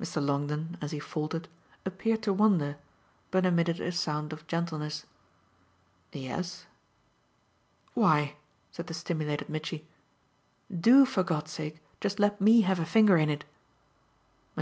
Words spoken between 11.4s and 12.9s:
sake, just let me have a